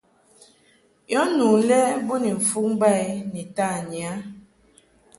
[1.11, 4.13] Yɔ nu lɛ bo ni mfuŋ ba i ni tanyi a.